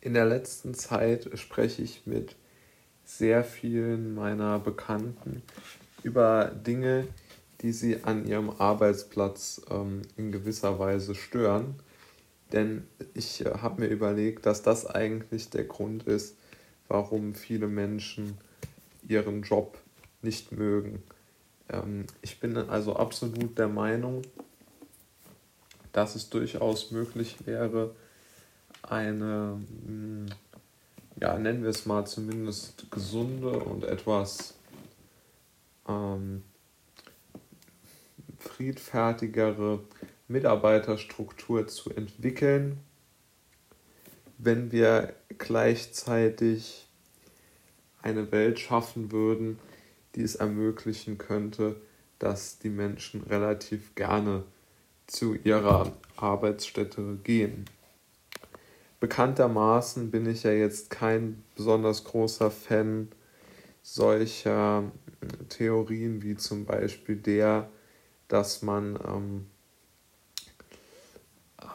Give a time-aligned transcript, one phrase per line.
[0.00, 2.36] In der letzten Zeit spreche ich mit
[3.04, 5.42] sehr vielen meiner Bekannten
[6.02, 7.06] über Dinge,
[7.62, 11.76] die sie an ihrem Arbeitsplatz ähm, in gewisser Weise stören.
[12.52, 16.36] Denn ich äh, habe mir überlegt, dass das eigentlich der Grund ist,
[16.88, 18.36] warum viele Menschen
[19.08, 19.78] ihren Job
[20.22, 21.02] nicht mögen.
[21.68, 24.22] Ähm, ich bin also absolut der Meinung,
[25.92, 27.94] dass es durchaus möglich wäre,
[28.82, 30.26] eine, hm,
[31.20, 34.54] ja, nennen wir es mal zumindest gesunde und etwas
[35.88, 36.42] ähm,
[38.38, 39.80] friedfertigere
[40.28, 42.78] Mitarbeiterstruktur zu entwickeln,
[44.38, 46.86] wenn wir gleichzeitig
[48.02, 49.58] eine Welt schaffen würden,
[50.14, 51.76] die es ermöglichen könnte,
[52.18, 54.44] dass die Menschen relativ gerne
[55.06, 57.66] zu ihrer Arbeitsstätte gehen.
[59.06, 63.06] Bekanntermaßen bin ich ja jetzt kein besonders großer Fan
[63.80, 64.90] solcher
[65.48, 67.70] Theorien wie zum Beispiel der,
[68.26, 69.46] dass man, ähm,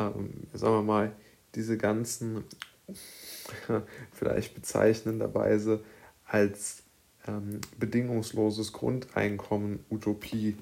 [0.00, 1.12] ähm, sagen wir mal,
[1.54, 2.42] diese ganzen
[4.12, 5.84] vielleicht bezeichnenderweise
[6.26, 6.82] als
[7.28, 10.56] ähm, bedingungsloses Grundeinkommen Utopie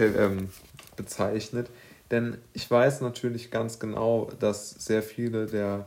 [0.00, 0.48] ähm,
[0.96, 1.68] bezeichnet.
[2.12, 5.86] Denn ich weiß natürlich ganz genau, dass sehr viele der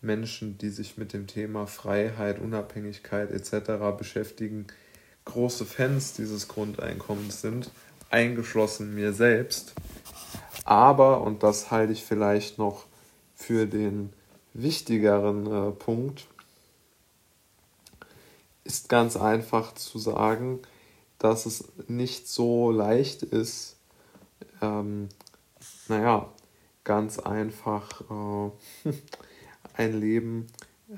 [0.00, 3.96] Menschen, die sich mit dem Thema Freiheit, Unabhängigkeit etc.
[3.96, 4.66] beschäftigen,
[5.26, 7.70] große Fans dieses Grundeinkommens sind,
[8.10, 9.74] eingeschlossen mir selbst.
[10.64, 12.86] Aber, und das halte ich vielleicht noch
[13.34, 14.14] für den
[14.54, 16.28] wichtigeren äh, Punkt,
[18.64, 20.60] ist ganz einfach zu sagen,
[21.18, 23.76] dass es nicht so leicht ist,
[24.62, 25.08] ähm,
[25.92, 26.32] naja,
[26.84, 28.90] ganz einfach äh,
[29.74, 30.46] ein Leben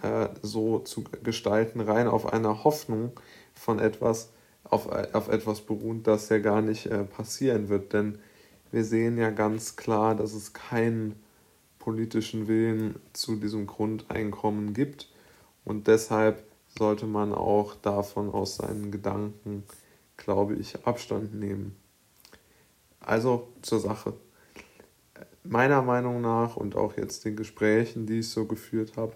[0.02, 3.10] äh, so zu gestalten, rein auf einer Hoffnung
[3.54, 4.30] von etwas,
[4.62, 7.92] auf, auf etwas beruht, das ja gar nicht äh, passieren wird.
[7.92, 8.18] Denn
[8.70, 11.20] wir sehen ja ganz klar, dass es keinen
[11.80, 15.10] politischen Willen zu diesem Grundeinkommen gibt
[15.64, 16.44] und deshalb
[16.78, 19.64] sollte man auch davon aus seinen Gedanken,
[20.16, 21.76] glaube ich, Abstand nehmen.
[23.00, 24.14] Also zur Sache.
[25.46, 29.12] Meiner Meinung nach und auch jetzt den Gesprächen, die ich so geführt habe,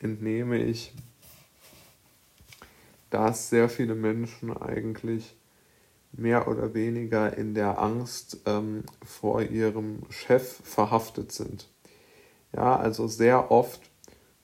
[0.00, 0.92] entnehme ich,
[3.10, 5.36] dass sehr viele Menschen eigentlich
[6.10, 11.68] mehr oder weniger in der Angst ähm, vor ihrem Chef verhaftet sind.
[12.52, 13.80] Ja, also sehr oft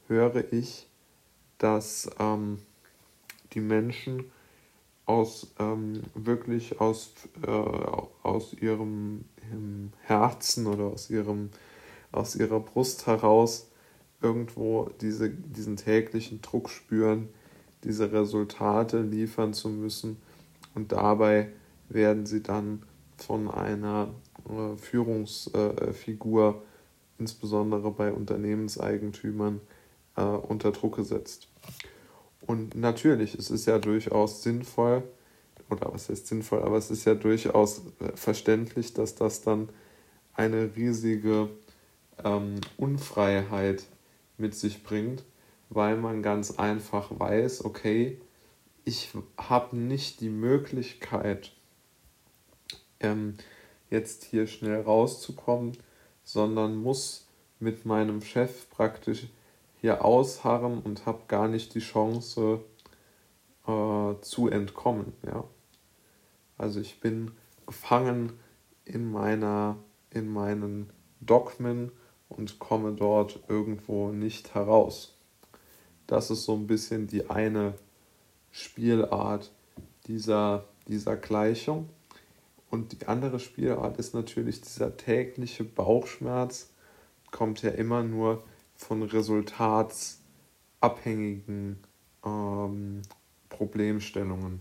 [0.07, 0.87] höre ich,
[1.59, 2.61] dass ähm,
[3.53, 4.31] die Menschen
[5.05, 7.13] aus ähm, wirklich aus,
[7.47, 9.25] äh, aus ihrem
[10.03, 11.51] Herzen oder aus ihrem
[12.13, 13.71] aus ihrer Brust heraus
[14.23, 17.29] irgendwo diese, diesen täglichen Druck spüren,
[17.85, 20.17] diese Resultate liefern zu müssen
[20.75, 21.53] und dabei
[21.89, 22.83] werden sie dann
[23.17, 24.15] von einer
[24.49, 29.61] äh, Führungsfigur, äh, insbesondere bei Unternehmenseigentümern,
[30.17, 31.49] äh, unter Druck gesetzt.
[32.47, 35.03] Und natürlich, es ist ja durchaus sinnvoll,
[35.71, 37.83] oder was heißt sinnvoll, aber es ist ja durchaus
[38.15, 39.69] verständlich, dass das dann
[40.35, 41.51] eine riesige
[42.25, 43.85] ähm, Unfreiheit
[44.37, 45.25] mit sich bringt,
[45.69, 48.21] weil man ganz einfach weiß, okay,
[48.85, 51.53] ich habe nicht die Möglichkeit,
[53.01, 53.37] ähm,
[53.91, 55.77] jetzt hier schnell rauszukommen,
[56.25, 57.27] sondern muss
[57.61, 59.29] mit meinem Chef praktisch
[59.81, 62.61] hier ausharren und habe gar nicht die Chance
[63.67, 65.13] äh, zu entkommen.
[65.25, 65.45] Ja?
[66.59, 67.31] Also ich bin
[67.67, 68.33] gefangen
[68.85, 69.77] in meiner,
[70.11, 71.93] in meinen Dogmen
[72.29, 75.17] und komme dort irgendwo nicht heraus.
[76.07, 77.73] Das ist so ein bisschen die eine
[78.51, 79.51] Spielart
[80.07, 81.89] dieser, dieser Gleichung.
[82.71, 86.71] Und die andere Spielart ist natürlich dieser tägliche Bauchschmerz,
[87.31, 91.79] kommt ja immer nur von resultatsabhängigen
[92.25, 93.03] ähm,
[93.49, 94.61] Problemstellungen.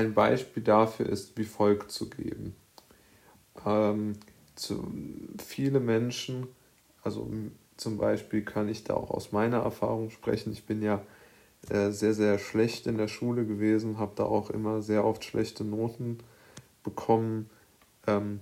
[0.00, 2.56] Ein Beispiel dafür ist wie folgt zu geben.
[3.66, 4.14] Ähm,
[4.54, 4.90] zu,
[5.44, 6.46] viele Menschen,
[7.02, 7.30] also
[7.76, 11.02] zum Beispiel kann ich da auch aus meiner Erfahrung sprechen, ich bin ja
[11.68, 15.64] äh, sehr, sehr schlecht in der Schule gewesen, habe da auch immer sehr oft schlechte
[15.64, 16.16] Noten
[16.82, 17.50] bekommen
[18.06, 18.40] ähm,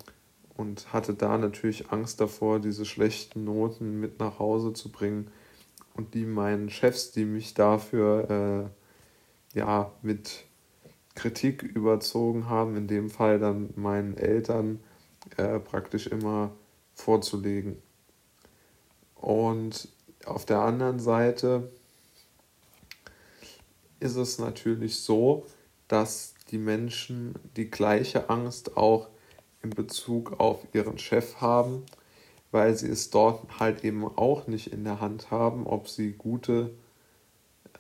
[0.57, 5.29] und hatte da natürlich Angst davor, diese schlechten Noten mit nach Hause zu bringen
[5.95, 8.71] und die meinen Chefs, die mich dafür
[9.55, 10.45] äh, ja mit
[11.19, 14.79] Kritik überzogen haben, in dem Fall dann meinen Eltern
[15.37, 16.53] äh, praktisch immer
[16.95, 17.77] vorzulegen.
[19.17, 19.89] Und
[20.25, 21.73] auf der anderen Seite
[23.99, 25.45] ist es natürlich so,
[25.89, 29.09] dass die Menschen die gleiche Angst auch
[29.61, 31.85] in Bezug auf ihren Chef haben,
[32.53, 36.71] weil sie es dort halt eben auch nicht in der Hand haben, ob sie gute,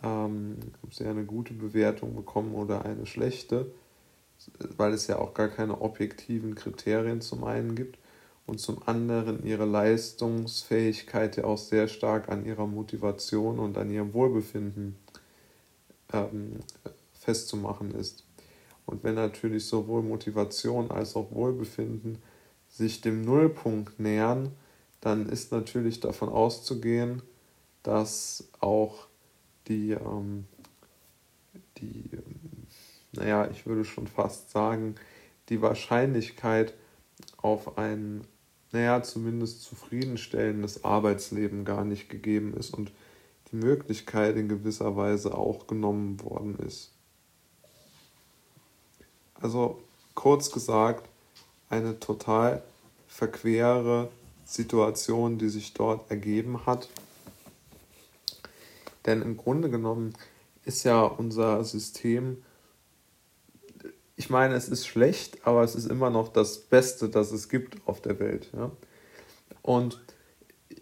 [0.02, 3.70] ähm, ob sie eine gute Bewertung bekommen oder eine schlechte,
[4.76, 7.98] weil es ja auch gar keine objektiven Kriterien zum einen gibt
[8.46, 14.14] und zum anderen ihre Leistungsfähigkeit ja auch sehr stark an ihrer Motivation und an ihrem
[14.14, 14.96] Wohlbefinden
[16.12, 16.60] ähm,
[17.12, 18.24] festzumachen ist.
[18.86, 22.18] Und wenn natürlich sowohl Motivation als auch Wohlbefinden
[22.70, 24.52] sich dem Nullpunkt nähern,
[25.02, 27.20] dann ist natürlich davon auszugehen,
[27.82, 29.07] dass auch
[29.68, 30.46] die, ähm,
[31.78, 32.10] die,
[33.12, 34.94] naja, ich würde schon fast sagen,
[35.48, 36.74] die Wahrscheinlichkeit
[37.38, 38.24] auf ein
[38.72, 42.92] naja, zumindest zufriedenstellendes Arbeitsleben gar nicht gegeben ist und
[43.50, 46.90] die Möglichkeit in gewisser Weise auch genommen worden ist.
[49.40, 49.82] Also
[50.14, 51.08] kurz gesagt,
[51.70, 52.62] eine total
[53.06, 54.10] verquere
[54.44, 56.88] Situation, die sich dort ergeben hat.
[59.06, 60.14] Denn im Grunde genommen
[60.64, 62.38] ist ja unser System
[64.18, 67.76] ich meine, es ist schlecht, aber es ist immer noch das Beste, das es gibt
[67.86, 68.50] auf der Welt.
[68.52, 68.72] Ja?
[69.62, 70.00] Und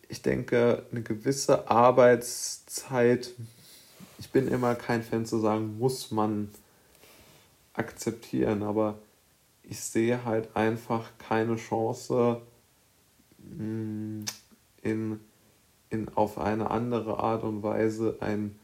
[0.08, 3.34] ich denke, eine gewisse Arbeitszeit,
[4.18, 6.48] ich bin immer kein Fan zu sagen, muss man
[7.74, 8.96] akzeptieren, aber
[9.62, 12.40] ich sehe halt einfach keine Chance,
[13.38, 14.22] mm,
[14.80, 15.20] in,
[15.90, 18.58] in, auf eine andere Art und Weise ein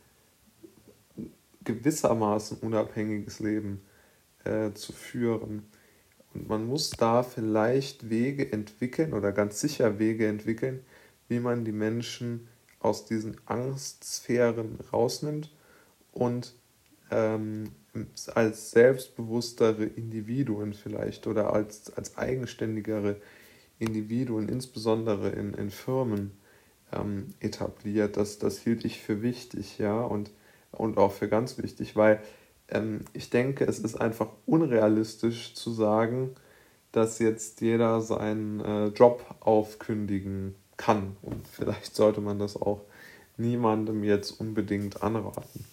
[1.64, 3.82] gewissermaßen unabhängiges Leben
[4.44, 5.64] äh, zu führen.
[6.34, 10.80] Und man muss da vielleicht Wege entwickeln oder ganz sicher Wege entwickeln,
[11.28, 12.48] wie man die Menschen
[12.80, 15.54] aus diesen Angstsphären rausnimmt
[16.12, 16.54] und
[17.10, 17.70] ähm,
[18.34, 23.16] als selbstbewusstere Individuen vielleicht oder als, als eigenständigere
[23.78, 26.32] Individuen, insbesondere in, in Firmen,
[26.92, 28.16] ähm, etabliert.
[28.16, 30.30] Das, das hielt ich für wichtig, ja, und,
[30.70, 32.22] und auch für ganz wichtig, weil
[32.68, 36.34] ähm, ich denke, es ist einfach unrealistisch zu sagen,
[36.92, 41.16] dass jetzt jeder seinen äh, Job aufkündigen kann.
[41.22, 42.82] Und vielleicht sollte man das auch
[43.36, 45.64] niemandem jetzt unbedingt anraten.